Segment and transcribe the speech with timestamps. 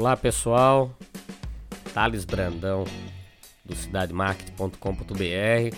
[0.00, 0.96] Olá pessoal,
[1.92, 2.84] Thales Brandão
[3.62, 5.76] do cidademarketing.com.br.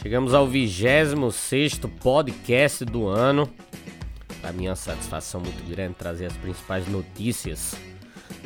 [0.00, 3.46] Chegamos ao 26 podcast do ano.
[4.40, 7.76] Para mim é uma satisfação muito grande trazer as principais notícias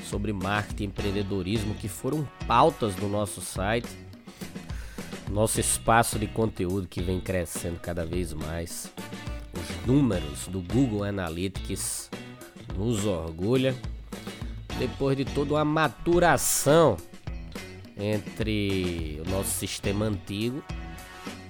[0.03, 3.87] sobre marketing e empreendedorismo que foram pautas do nosso site.
[5.31, 8.93] Nosso espaço de conteúdo que vem crescendo cada vez mais.
[9.55, 12.11] Os números do Google Analytics
[12.77, 13.77] nos orgulha
[14.79, 16.97] depois de toda uma maturação
[17.97, 20.63] entre o nosso sistema antigo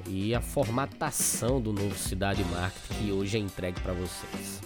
[0.07, 4.61] e a formatação do novo Cidade Marketing que hoje é entregue para vocês.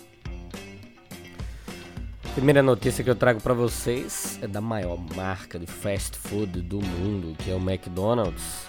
[2.25, 6.63] A primeira notícia que eu trago para vocês é da maior marca de fast food
[6.63, 8.65] do mundo, que é o McDonald's.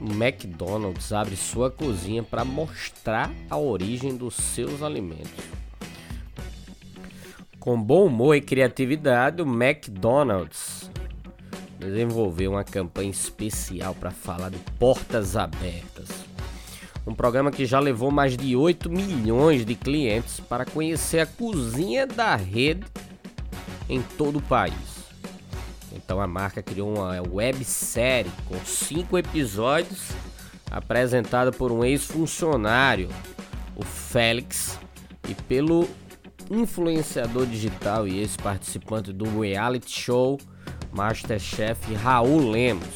[0.00, 5.63] O McDonald's abre sua cozinha para mostrar a origem dos seus alimentos.
[7.64, 10.90] Com bom humor e criatividade, o McDonald's
[11.78, 16.10] desenvolveu uma campanha especial para falar de portas abertas.
[17.06, 22.06] Um programa que já levou mais de 8 milhões de clientes para conhecer a cozinha
[22.06, 22.84] da rede
[23.88, 25.08] em todo o país.
[25.90, 30.10] Então a marca criou uma websérie com cinco episódios
[30.70, 33.08] apresentada por um ex-funcionário,
[33.74, 34.78] o Félix,
[35.26, 35.88] e pelo
[36.50, 40.38] influenciador digital e ex-participante do reality show
[40.92, 42.88] Masterchef Raul Lemos.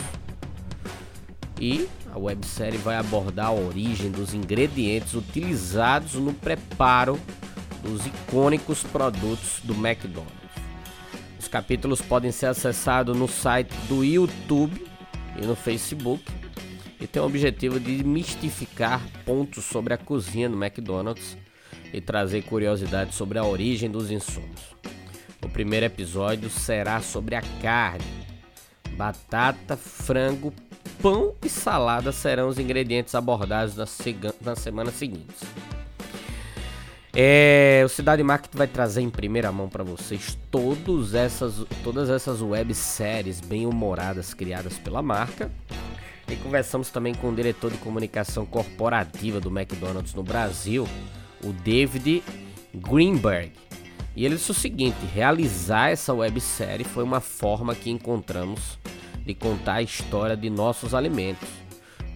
[1.61, 7.19] E a websérie vai abordar a origem dos ingredientes utilizados no preparo
[7.83, 10.34] dos icônicos produtos do McDonald's.
[11.39, 14.87] Os capítulos podem ser acessados no site do YouTube
[15.41, 16.22] e no Facebook
[17.01, 21.37] e tem o objetivo de mistificar pontos sobre a cozinha do McDonald's
[21.93, 24.76] e trazer curiosidades sobre a origem dos insumos.
[25.43, 28.04] O primeiro episódio será sobre a carne.
[28.91, 30.53] Batata, frango,
[31.00, 33.77] pão e salada serão os ingredientes abordados
[34.41, 35.37] na semana seguinte.
[37.15, 42.41] É, o Cidade Market vai trazer em primeira mão para vocês todas essas, todas essas
[42.41, 45.50] webséries bem humoradas criadas pela marca.
[46.28, 50.87] E conversamos também com o diretor de comunicação corporativa do McDonald's no Brasil,
[51.44, 52.22] o David
[52.75, 53.53] Greenberg.
[54.16, 58.78] E ele disse o seguinte: realizar essa websérie foi uma forma que encontramos
[59.25, 61.48] de contar a história de nossos alimentos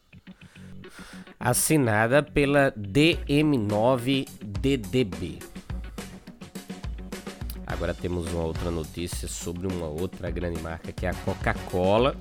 [1.38, 5.42] assinada pela DM9DDB.
[7.66, 12.14] Agora temos uma outra notícia sobre uma outra grande marca que é a Coca-Cola.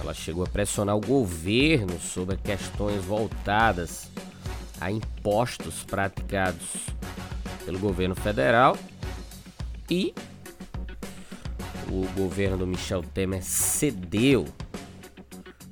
[0.00, 4.10] Ela chegou a pressionar o governo sobre questões voltadas
[4.80, 6.86] a impostos praticados
[7.64, 8.76] pelo governo federal
[9.90, 10.14] e
[11.90, 14.46] o governo do Michel Temer cedeu.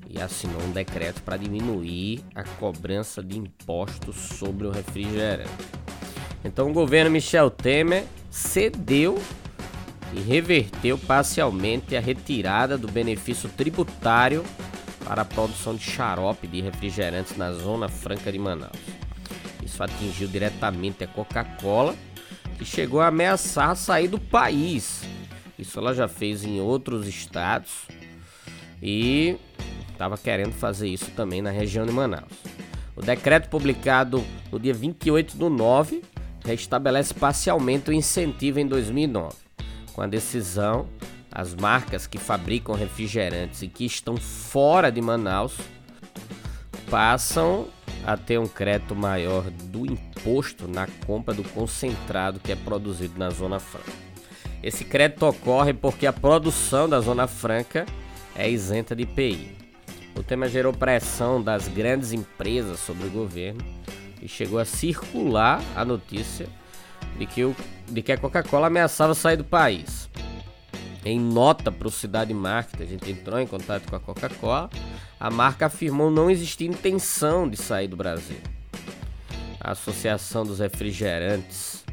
[0.09, 5.51] e assinou um decreto para diminuir a cobrança de impostos sobre o refrigerante.
[6.43, 9.21] Então o governo Michel Temer cedeu
[10.15, 14.43] e reverteu parcialmente a retirada do benefício tributário
[15.05, 18.79] para a produção de xarope de refrigerantes na Zona Franca de Manaus.
[19.63, 21.95] Isso atingiu diretamente a Coca-Cola,
[22.56, 25.03] que chegou a ameaçar sair do país.
[25.58, 27.87] Isso ela já fez em outros estados
[28.82, 29.37] e
[29.91, 32.32] estava querendo fazer isso também na região de Manaus.
[32.94, 36.03] O decreto publicado no dia 28 do 9
[36.44, 39.35] restabelece parcialmente o incentivo em 2009.
[39.93, 40.87] Com a decisão,
[41.31, 45.56] as marcas que fabricam refrigerantes e que estão fora de Manaus
[46.91, 47.69] passam
[48.04, 53.31] a ter um crédito maior do imposto na compra do concentrado que é produzido na
[53.31, 53.93] Zona Franca.
[54.62, 57.87] Esse crédito ocorre porque a produção da Zona Franca
[58.34, 59.56] é isenta de IPI.
[60.16, 63.60] O tema gerou pressão das grandes empresas sobre o governo
[64.20, 66.48] e chegou a circular a notícia
[67.19, 67.54] de que, o,
[67.88, 70.08] de que a Coca-Cola ameaçava sair do país.
[71.04, 74.70] Em nota para o Cidade Market, a gente entrou em contato com a Coca-Cola,
[75.19, 78.37] a marca afirmou não existir intenção de sair do Brasil.
[79.61, 81.85] A Associação dos Refrigerantes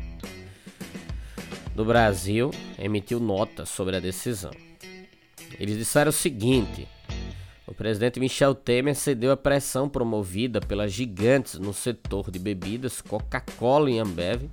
[1.74, 4.52] do Brasil emitiu nota sobre a decisão.
[5.60, 6.88] Eles disseram o seguinte:
[7.66, 13.90] o presidente Michel Temer cedeu à pressão promovida pelas gigantes no setor de bebidas Coca-Cola
[13.90, 14.44] e Ambev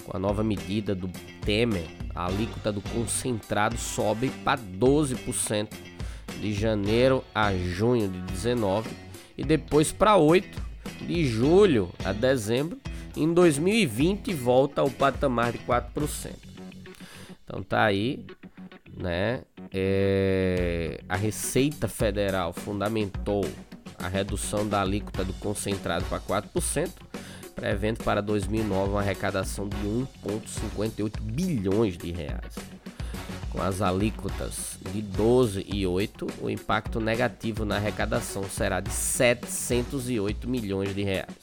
[0.04, 1.08] Com a nova medida do
[1.44, 5.68] Temer, a alíquota do concentrado sobe para 12%
[6.40, 8.90] de janeiro a junho de 19
[9.36, 10.60] e depois para 8
[11.06, 12.78] de julho a dezembro.
[13.16, 16.32] Em 2020 volta ao patamar de 4%.
[17.44, 18.24] Então tá aí,
[18.96, 19.42] né?
[19.72, 23.44] É, a Receita Federal fundamentou
[23.98, 26.90] a redução da alíquota do concentrado para 4%,
[27.54, 32.54] prevendo para 2009 uma arrecadação de 1,58 bilhões de reais.
[33.50, 40.48] Com as alíquotas de 12 e 8, o impacto negativo na arrecadação será de 708
[40.48, 41.34] milhões de reais.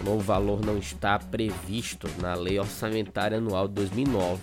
[0.00, 4.40] O novo valor não está previsto na Lei Orçamentária Anual de 2009,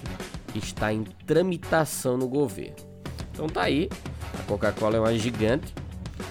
[0.51, 2.75] que está em tramitação no governo.
[3.31, 3.87] Então tá aí,
[4.37, 5.73] a Coca-Cola é uma gigante,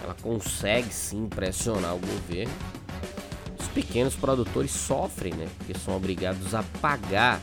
[0.05, 2.53] ela consegue sim pressionar o governo.
[3.59, 5.49] Os pequenos produtores sofrem, né?
[5.57, 7.41] Porque são obrigados a pagar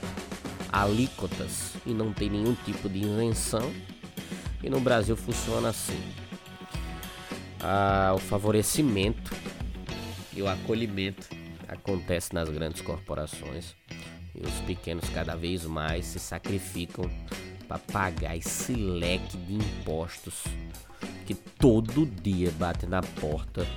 [0.71, 3.73] alíquotas e não tem nenhum tipo de isenção.
[4.63, 5.99] E no Brasil funciona assim:
[7.59, 9.35] ah, o favorecimento
[10.33, 11.27] e o acolhimento
[11.67, 13.75] acontece nas grandes corporações
[14.35, 17.09] e os pequenos cada vez mais se sacrificam
[17.67, 20.43] para pagar esse leque de impostos
[21.61, 23.67] todo dia bate na porta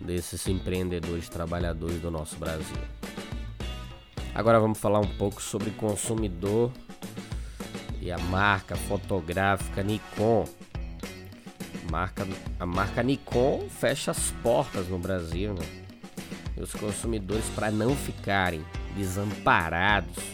[0.00, 2.78] desses empreendedores trabalhadores do nosso Brasil.
[4.34, 6.72] Agora vamos falar um pouco sobre consumidor
[8.00, 10.48] e a marca fotográfica Nikon.
[11.90, 12.26] Marca,
[12.58, 15.66] a marca Nikon fecha as portas no Brasil, né?
[16.56, 18.64] E os consumidores, para não ficarem
[18.96, 20.24] desamparados,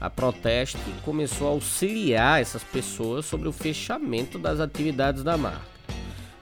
[0.00, 5.79] a Proteste começou a auxiliar essas pessoas sobre o fechamento das atividades da marca.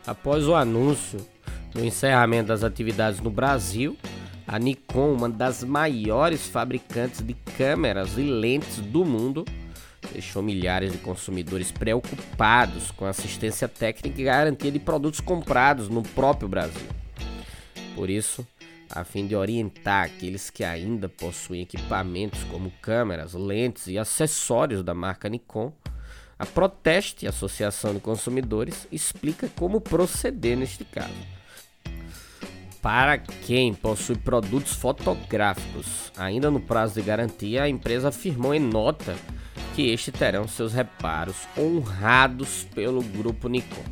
[0.08, 1.20] Após o anúncio
[1.70, 3.94] do encerramento das atividades no Brasil,
[4.46, 9.44] a Nikon, uma das maiores fabricantes de câmeras e lentes do mundo,
[10.10, 16.48] deixou milhares de consumidores preocupados com assistência técnica e garantia de produtos comprados no próprio
[16.48, 16.88] Brasil.
[17.94, 18.48] Por isso,
[18.88, 24.94] a fim de orientar aqueles que ainda possuem equipamentos como câmeras, lentes e acessórios da
[24.94, 25.70] marca Nikon,
[26.38, 31.12] a Proteste, Associação de Consumidores, explica como proceder neste caso.
[32.80, 39.16] Para quem possui produtos fotográficos ainda no prazo de garantia, a empresa afirmou em nota
[39.74, 43.84] que estes terão seus reparos honrados pelo grupo Nikon.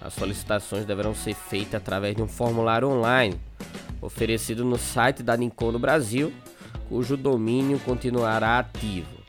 [0.00, 3.38] As solicitações deverão ser feitas através de um formulário online
[4.00, 6.32] oferecido no site da Nincon no Brasil,
[6.88, 9.23] cujo domínio continuará ativo.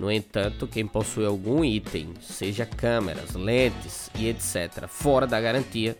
[0.00, 5.94] No entanto, quem possui algum item, seja câmeras, lentes e etc., fora da garantia,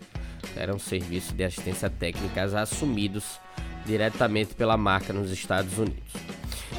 [0.54, 3.38] terão serviços de assistência técnica assumidos
[3.85, 6.14] diretamente pela marca nos Estados Unidos.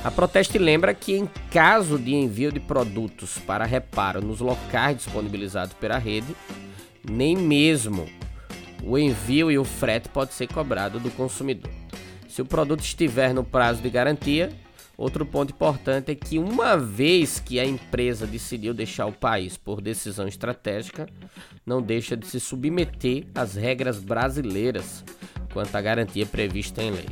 [0.03, 5.75] A Proteste lembra que, em caso de envio de produtos para reparo nos locais disponibilizados
[5.75, 6.35] pela rede,
[7.07, 8.09] nem mesmo
[8.81, 11.69] o envio e o frete pode ser cobrado do consumidor.
[12.27, 14.49] Se o produto estiver no prazo de garantia,
[15.01, 19.81] outro ponto importante é que, uma vez que a empresa decidiu deixar o país por
[19.81, 21.08] decisão estratégica,
[21.65, 25.03] não deixa de se submeter às regras brasileiras
[25.53, 27.10] quanto à garantia prevista em lei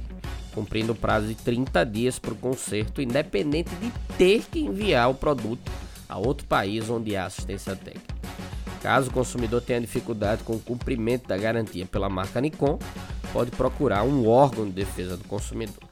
[0.54, 5.14] cumprindo o prazo de 30 dias para o conserto, independente de ter que enviar o
[5.14, 5.72] produto
[6.08, 8.16] a outro país onde há assistência técnica.
[8.82, 12.80] Caso o consumidor tenha dificuldade com o cumprimento da garantia pela marca Nikon,
[13.32, 15.84] pode procurar um órgão de defesa do consumidor.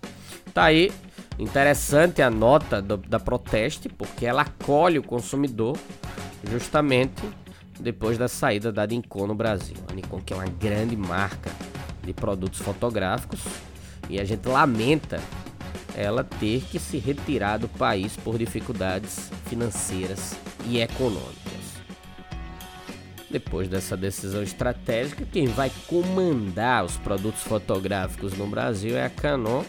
[0.53, 0.91] Tá aí,
[1.39, 5.77] interessante a nota do, da Proteste, porque ela acolhe o consumidor
[6.49, 7.23] justamente
[7.79, 9.77] depois da saída da Nikon no Brasil.
[9.89, 11.51] A Nikon que é uma grande marca
[12.03, 13.41] de produtos fotográficos,
[14.09, 15.19] e a gente lamenta
[15.95, 21.47] ela ter que se retirar do país por dificuldades financeiras e econômicas.
[23.29, 29.63] Depois dessa decisão estratégica, quem vai comandar os produtos fotográficos no Brasil é a Canon.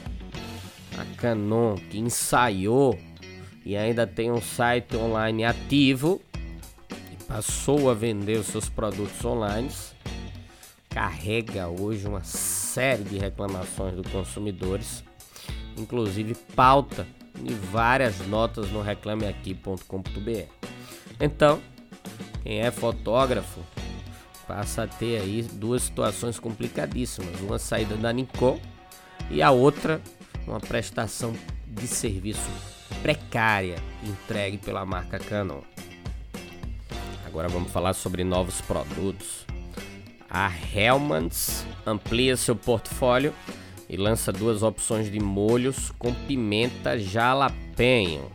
[1.00, 2.98] A Canon que ensaiou
[3.64, 6.20] e ainda tem um site online ativo
[7.12, 9.70] e passou a vender os seus produtos online
[10.98, 15.04] carrega hoje uma série de reclamações dos consumidores,
[15.76, 17.06] inclusive pauta
[17.40, 20.48] de várias notas no reclameaqui.com.br.
[21.20, 21.60] Então,
[22.42, 23.60] quem é fotógrafo
[24.46, 28.58] passa a ter aí duas situações complicadíssimas, uma saída da Nikon
[29.30, 30.00] e a outra
[30.48, 31.34] uma prestação
[31.66, 32.50] de serviço
[33.02, 35.60] precária entregue pela marca Canon.
[37.26, 39.46] Agora vamos falar sobre novos produtos.
[40.30, 43.34] A Hellmann's amplia seu portfólio
[43.88, 48.30] e lança duas opções de molhos com pimenta jalapeno.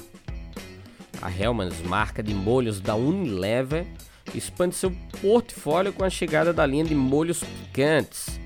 [1.22, 3.86] A Hellmann's, marca de molhos da Unilever,
[4.34, 4.91] expande seu
[5.22, 8.39] portfólio com a chegada da linha de molhos picantes.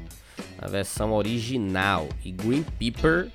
[0.60, 3.32] A versão original e Green Pepper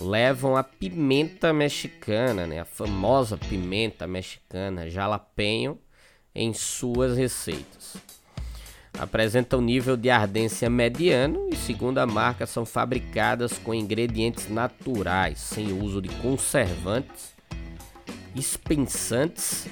[0.00, 2.60] levam a pimenta mexicana, né?
[2.60, 5.78] a famosa pimenta mexicana jalapeno,
[6.34, 7.96] em suas receitas
[8.98, 15.72] apresentam nível de ardência mediano e, segundo a marca, são fabricadas com ingredientes naturais, sem
[15.72, 17.32] uso de conservantes,
[18.34, 19.68] espensantes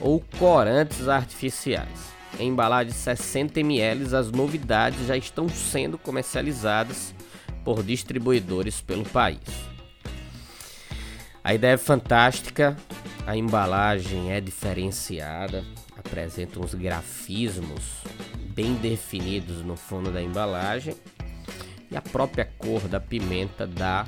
[0.00, 2.16] ou corantes artificiais.
[2.38, 7.14] Em embalagem de 60 ml, as novidades já estão sendo comercializadas
[7.66, 9.40] por distribuidores pelo país.
[11.42, 12.76] A ideia é fantástica,
[13.26, 15.64] a embalagem é diferenciada,
[15.98, 18.04] apresenta uns grafismos
[18.54, 20.94] bem definidos no fundo da embalagem
[21.90, 24.06] e a própria cor da pimenta dá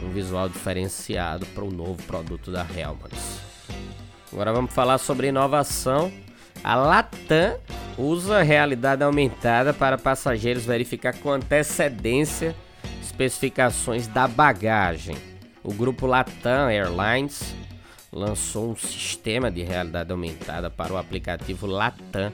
[0.00, 3.40] um visual diferenciado para o novo produto da Hellmann's.
[4.32, 6.12] Agora vamos falar sobre inovação.
[6.62, 7.58] A Latam
[7.98, 12.54] usa realidade aumentada para passageiros verificar com antecedência
[13.12, 15.16] especificações da bagagem.
[15.62, 17.54] O grupo Latam Airlines
[18.10, 22.32] lançou um sistema de realidade aumentada para o aplicativo Latam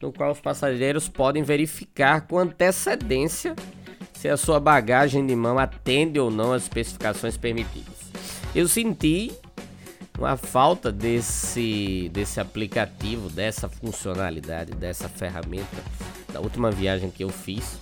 [0.00, 3.56] no qual os passageiros podem verificar com antecedência
[4.12, 8.12] se a sua bagagem de mão atende ou não às especificações permitidas.
[8.54, 9.32] Eu senti
[10.18, 15.82] uma falta desse, desse aplicativo, dessa funcionalidade, dessa ferramenta
[16.32, 17.78] da última viagem que eu fiz,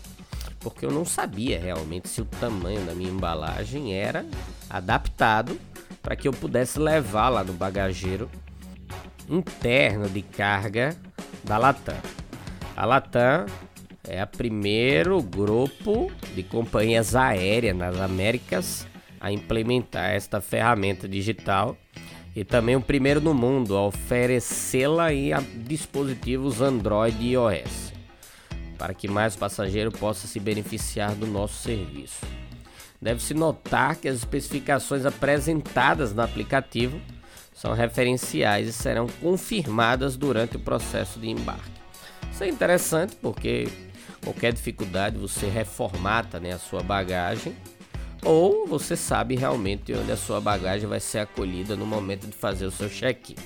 [0.63, 4.25] porque eu não sabia realmente se o tamanho da minha embalagem era
[4.71, 5.59] adaptado
[6.03, 8.31] para que eu pudesse levar lá no bagageiro
[9.29, 10.97] interno de carga
[11.45, 11.97] da Latam.
[12.77, 13.47] A Latam
[14.09, 18.87] é o primeiro grupo de companhias aéreas nas Américas
[19.21, 21.77] a implementar esta ferramenta digital
[22.35, 25.33] e também o primeiro no mundo a oferecê-la em
[25.65, 27.92] dispositivos Android e iOS,
[28.83, 32.27] para que mais passageiros possam se beneficiar do nosso serviço.
[33.01, 37.01] Deve-se notar que as especificações apresentadas no aplicativo
[37.55, 41.71] são referenciais e serão confirmadas durante o processo de embarque.
[42.33, 43.69] Isso é interessante porque
[44.21, 47.55] qualquer dificuldade você reformata né, a sua bagagem
[48.25, 52.67] ou você sabe realmente onde a sua bagagem vai ser acolhida no momento de fazer
[52.67, 53.37] o seu check-in.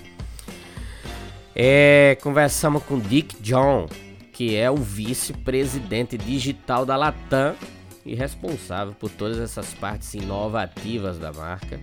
[1.55, 3.87] É, conversamos com Dick John,
[4.37, 7.57] que é o vice-presidente digital da Latam
[8.05, 11.81] e responsável por todas essas partes inovativas da marca.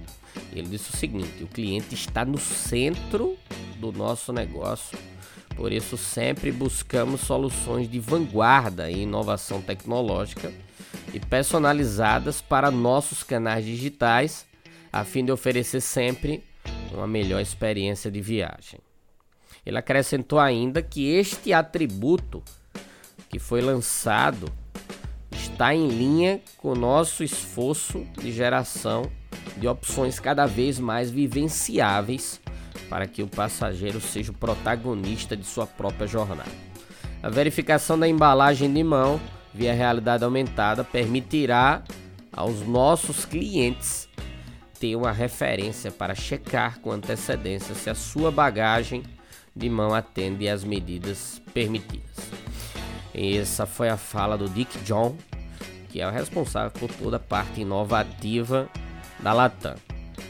[0.52, 3.36] Ele disse o seguinte: o cliente está no centro
[3.78, 4.96] do nosso negócio,
[5.56, 10.54] por isso sempre buscamos soluções de vanguarda em inovação tecnológica
[11.12, 14.46] e personalizadas para nossos canais digitais,
[14.92, 16.44] a fim de oferecer sempre
[16.94, 18.80] uma melhor experiência de viagem.
[19.66, 22.44] Ele acrescentou ainda que este atributo
[23.30, 24.52] que foi lançado
[25.32, 29.10] está em linha com o nosso esforço de geração
[29.58, 32.42] de opções cada vez mais vivenciáveis
[32.90, 36.52] para que o passageiro seja o protagonista de sua própria jornada.
[37.22, 39.20] A verificação da embalagem de mão
[39.54, 41.84] via realidade aumentada permitirá
[42.32, 44.10] aos nossos clientes
[44.80, 49.04] ter uma referência para checar com antecedência se a sua bagagem
[49.56, 52.32] de mão atende às medidas permitidas.
[53.14, 55.16] Essa foi a fala do Dick John,
[55.90, 58.68] que é o responsável por toda a parte inovativa
[59.20, 59.76] da Latam.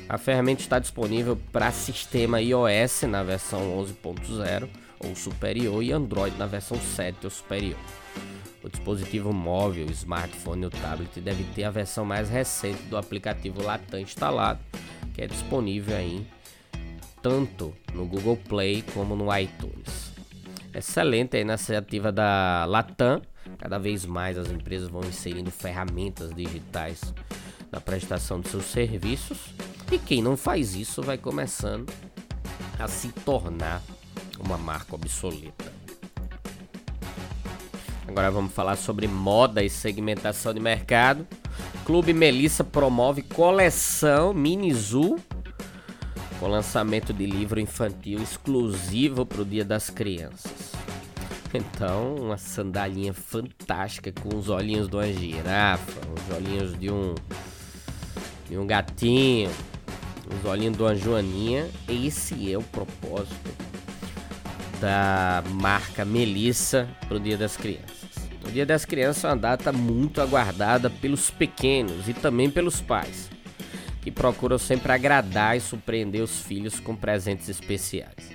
[0.09, 3.61] A ferramenta está disponível para sistema iOS na versão
[4.03, 4.67] 11.0
[4.99, 7.79] ou superior e Android na versão 7 ou superior.
[8.61, 13.99] O dispositivo móvel, smartphone ou tablet deve ter a versão mais recente do aplicativo Latam
[13.99, 14.59] instalado,
[15.13, 16.25] que é disponível aí
[17.23, 20.11] tanto no Google Play como no iTunes.
[20.73, 23.21] Excelente a iniciativa da Latam.
[23.57, 27.01] Cada vez mais as empresas vão inserindo ferramentas digitais
[27.71, 29.37] na prestação de seus serviços.
[29.89, 31.91] E quem não faz isso vai começando
[32.77, 33.81] a se tornar
[34.37, 35.71] uma marca obsoleta.
[38.05, 41.25] Agora vamos falar sobre moda e segmentação de mercado.
[41.85, 45.15] Clube Melissa promove coleção Minizu
[46.43, 50.73] com lançamento de livro infantil exclusivo para o Dia das Crianças.
[51.53, 57.15] Então, uma sandalinha fantástica com os olhinhos de uma girafa, os olhinhos de um
[58.49, 59.49] de um gatinho,
[60.37, 61.69] os olhinhos de uma joaninha.
[61.87, 63.49] Esse é o propósito
[64.81, 68.19] da marca Melissa para o Dia das Crianças.
[68.45, 73.29] O Dia das Crianças é uma data muito aguardada pelos pequenos e também pelos pais,
[74.03, 78.31] que procuram sempre agradar e surpreender os filhos com presentes especiais.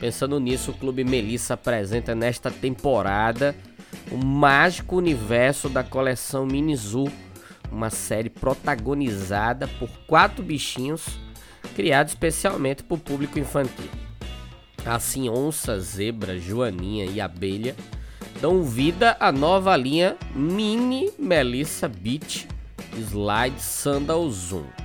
[0.00, 3.54] Pensando nisso, o Clube Melissa apresenta nesta temporada
[4.10, 7.04] o mágico universo da coleção Minizu,
[7.70, 11.06] uma série protagonizada por quatro bichinhos
[11.76, 13.88] criados especialmente para o público infantil.
[14.84, 17.76] Assim, onça, zebra, joaninha e abelha
[18.40, 22.48] dão vida à nova linha Mini Melissa Beach
[22.98, 24.81] Slide Sandal Zoom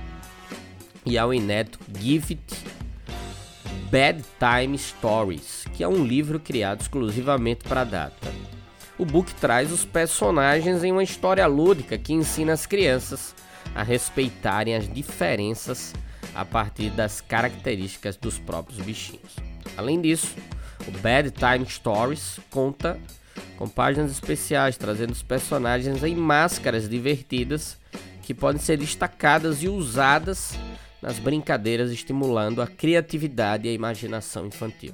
[1.04, 2.56] e ao inédito Gift
[3.90, 8.28] Bedtime Stories, que é um livro criado exclusivamente para a data.
[8.98, 13.34] O book traz os personagens em uma história lúdica que ensina as crianças
[13.74, 15.94] a respeitarem as diferenças
[16.34, 19.36] a partir das características dos próprios bichinhos.
[19.76, 20.34] Além disso,
[20.86, 22.98] o Bad Time Stories conta
[23.56, 27.78] com páginas especiais trazendo os personagens em máscaras divertidas
[28.22, 30.58] que podem ser destacadas e usadas
[31.00, 34.92] nas brincadeiras, estimulando a criatividade e a imaginação infantil.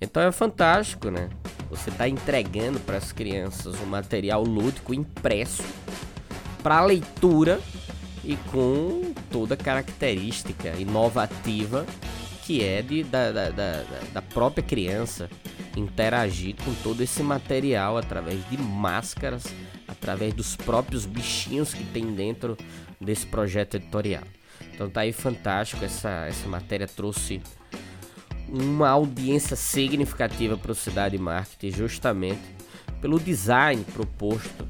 [0.00, 1.28] Então é fantástico, né?
[1.70, 5.62] Você está entregando para as crianças um material lúdico impresso
[6.62, 7.60] para leitura
[8.24, 11.86] e com toda a característica inovativa
[12.44, 15.30] que é de, da, da, da, da própria criança
[15.76, 19.44] interagir com todo esse material através de máscaras,
[19.86, 22.56] através dos próprios bichinhos que tem dentro
[23.00, 24.24] desse projeto editorial.
[24.80, 27.42] Então tá aí fantástico, essa, essa matéria trouxe
[28.48, 32.40] uma audiência significativa para o Cidade Marketing justamente
[32.98, 34.66] pelo design proposto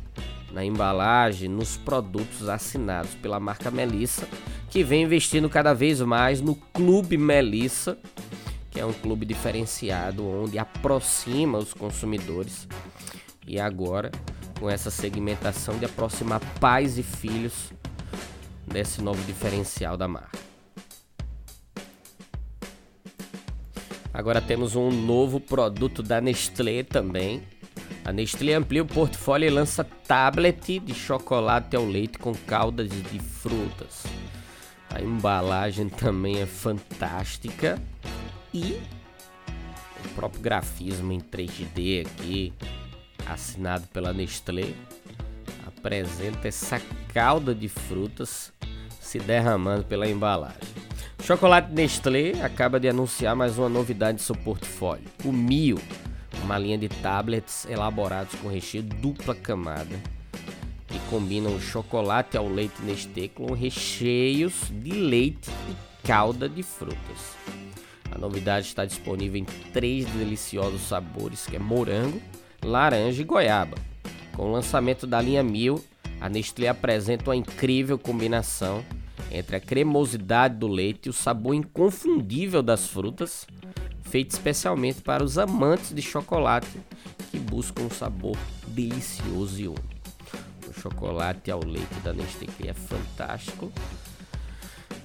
[0.50, 4.26] na embalagem, nos produtos assinados pela marca Melissa,
[4.68, 7.96] que vem investindo cada vez mais no Clube Melissa,
[8.68, 12.66] que é um clube diferenciado onde aproxima os consumidores.
[13.46, 14.10] E agora,
[14.58, 17.72] com essa segmentação de aproximar pais e filhos
[18.72, 20.38] desse novo diferencial da marca.
[24.12, 27.42] Agora temos um novo produto da Nestlé também,
[28.04, 33.18] a Nestlé amplia o portfólio e lança tablet de chocolate ao leite com caldas de
[33.18, 34.04] frutas.
[34.92, 37.80] A embalagem também é fantástica
[38.52, 38.80] e
[40.04, 42.52] o próprio grafismo em 3D aqui,
[43.26, 44.74] assinado pela Nestlé,
[45.66, 46.80] apresenta essa
[47.12, 48.52] calda de frutas
[49.10, 50.60] se derramando pela embalagem.
[51.18, 55.80] O chocolate Nestlé acaba de anunciar mais uma novidade em seu portfólio, o Mio
[56.44, 59.96] uma linha de tablets elaborados com recheio dupla camada
[60.86, 67.36] que combinam chocolate ao leite Nestlé com recheios de leite e calda de frutas.
[68.12, 72.22] A novidade está disponível em três deliciosos sabores, que é morango,
[72.64, 73.76] laranja e goiaba.
[74.36, 75.84] Com o lançamento da linha Mil,
[76.20, 78.84] a Nestlé apresenta uma incrível combinação
[79.30, 83.46] entre a cremosidade do leite e o sabor inconfundível das frutas,
[84.02, 86.80] feito especialmente para os amantes de chocolate
[87.30, 90.00] que buscam um sabor delicioso e único.
[90.68, 93.72] O chocolate ao leite da Nestlé é fantástico.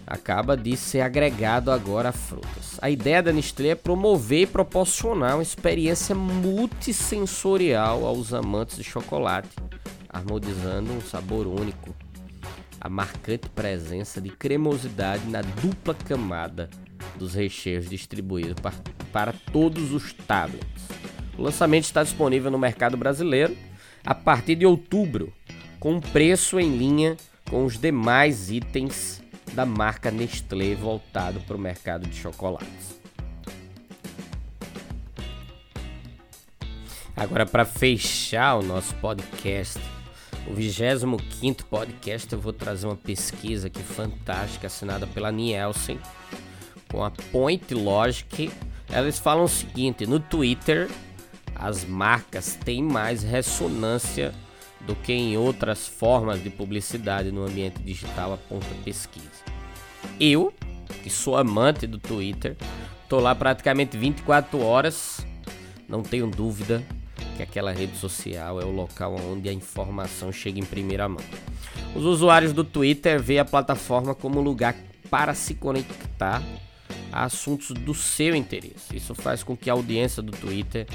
[0.07, 2.77] Acaba de ser agregado agora a frutas.
[2.79, 9.55] A ideia da Nestlé é promover e proporcionar uma experiência multissensorial aos amantes de chocolate,
[10.07, 11.95] harmonizando um sabor único
[12.85, 16.69] a marcante presença de cremosidade na dupla camada
[17.17, 18.75] dos recheios distribuídos para,
[19.11, 20.87] para todos os tablets.
[21.35, 23.57] O lançamento está disponível no mercado brasileiro
[24.05, 25.33] a partir de outubro,
[25.79, 27.17] com preço em linha
[27.49, 29.19] com os demais itens
[29.53, 33.01] da marca Nestlé voltado para o mercado de chocolates.
[37.15, 39.81] Agora, para fechar o nosso podcast,
[40.47, 45.99] o 25 podcast, eu vou trazer uma pesquisa aqui fantástica assinada pela Nielsen
[46.91, 48.51] com a Point Logic.
[48.89, 50.89] Eles falam o seguinte: no Twitter,
[51.55, 54.33] as marcas têm mais ressonância
[54.81, 59.43] do que em outras formas de publicidade no ambiente digital, aponta pesquisa.
[60.19, 60.53] Eu,
[61.01, 62.55] que sou amante do Twitter,
[63.09, 65.25] tô lá praticamente 24 horas,
[65.89, 66.83] não tenho dúvida
[67.35, 71.23] que aquela rede social é o local onde a informação chega em primeira mão.
[71.95, 74.75] Os usuários do Twitter veem a plataforma como lugar
[75.09, 76.41] para se conectar
[77.11, 78.95] a assuntos do seu interesse.
[78.95, 80.87] Isso faz com que a audiência do Twitter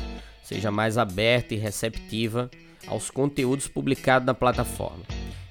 [0.42, 2.50] seja mais aberta e receptiva
[2.86, 5.04] aos conteúdos publicados na plataforma,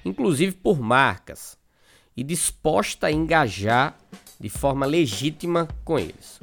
[0.04, 1.56] inclusive por marcas,
[2.16, 3.96] e disposta a engajar
[4.38, 6.40] de forma legítima com eles.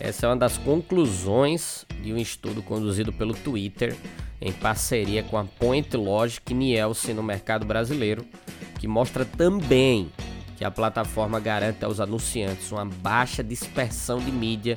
[0.00, 3.96] Essa é uma das conclusões de um estudo conduzido pelo Twitter
[4.40, 8.24] em parceria com a Point Logic Nielsen no mercado brasileiro,
[8.78, 10.08] que mostra também
[10.56, 14.76] que a plataforma garante aos anunciantes uma baixa dispersão de mídia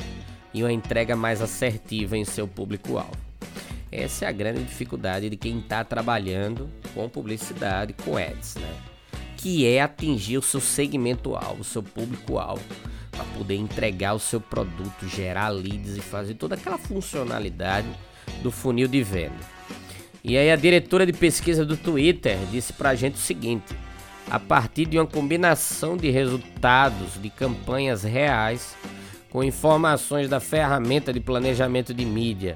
[0.54, 3.18] e uma entrega mais assertiva em seu público-alvo.
[3.92, 8.74] Essa é a grande dificuldade de quem está trabalhando com publicidade, com ads, né?
[9.38, 12.64] Que é atingir o seu segmento-alvo, o seu público-alvo
[13.22, 17.88] para poder entregar o seu produto, gerar leads e fazer toda aquela funcionalidade
[18.42, 19.36] do funil de venda.
[20.24, 23.76] E aí a diretora de pesquisa do Twitter disse para a gente o seguinte:
[24.30, 28.76] a partir de uma combinação de resultados de campanhas reais
[29.30, 32.56] com informações da ferramenta de planejamento de mídia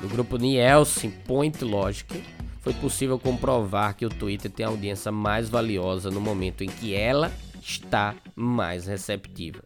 [0.00, 2.22] do grupo Nielsen Point Logic,
[2.60, 6.94] foi possível comprovar que o Twitter tem a audiência mais valiosa no momento em que
[6.94, 9.62] ela está mais receptiva,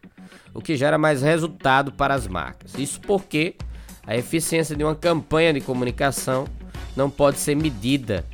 [0.55, 2.73] o que gera mais resultado para as marcas.
[2.75, 3.55] Isso porque
[4.07, 6.47] a eficiência de uma campanha de comunicação
[6.95, 8.25] não pode ser medida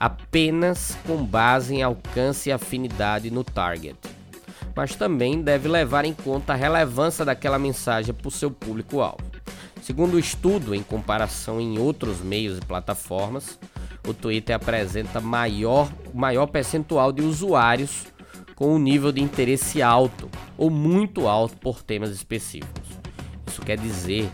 [0.00, 3.98] apenas com base em alcance e afinidade no target,
[4.74, 9.22] mas também deve levar em conta a relevância daquela mensagem para o seu público-alvo.
[9.82, 13.58] Segundo o estudo, em comparação em outros meios e plataformas,
[14.06, 18.06] o Twitter apresenta maior, maior percentual de usuários
[18.58, 22.88] com um nível de interesse alto ou muito alto por temas específicos.
[23.46, 24.28] Isso quer dizer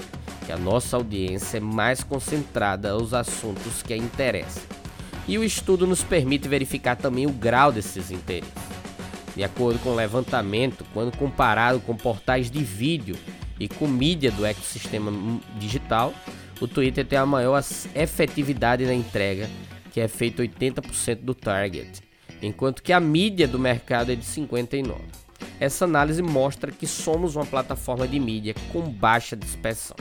[0.46, 4.62] que a nossa audiência é mais concentrada aos assuntos que a interessam.
[5.28, 8.50] E o estudo nos permite verificar também o grau desses interesses.
[9.36, 13.16] De acordo com o levantamento, quando comparado com portais de vídeo
[13.60, 15.12] e com mídia do ecossistema
[15.58, 16.14] digital,
[16.62, 17.62] o Twitter tem a maior
[17.94, 19.50] efetividade na entrega,
[19.92, 22.02] que é feito 80% do target
[22.42, 25.00] enquanto que a mídia do mercado é de 59.
[25.60, 29.96] Essa análise mostra que somos uma plataforma de mídia com baixa dispersão.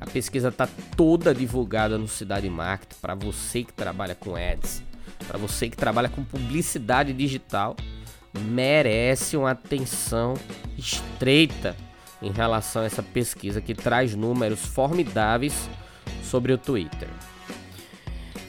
[0.00, 4.82] A pesquisa está toda divulgada no Cidade Market para você que trabalha com ads,
[5.26, 7.76] para você que trabalha com publicidade digital,
[8.38, 10.34] merece uma atenção
[10.76, 11.74] estreita
[12.20, 15.68] em relação a essa pesquisa que traz números formidáveis
[16.22, 17.08] sobre o Twitter.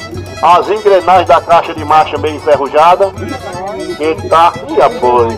[0.58, 3.12] as engrenagens da caixa de marcha meio enferrujada.
[3.98, 4.54] Que tá.
[4.76, 5.38] E apoio.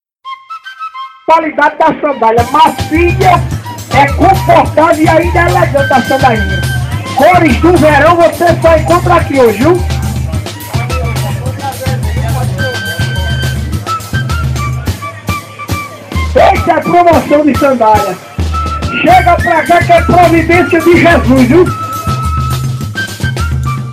[1.31, 3.41] Qualidade da sandália macia,
[3.93, 6.61] é confortável e ainda é elegante a sandalinha.
[7.15, 9.81] Cores do verão você só encontra aqui hoje, viu?
[16.35, 18.17] Essa é promoção de sandália.
[19.01, 21.80] Chega pra cá que é providência de Jesus, viu?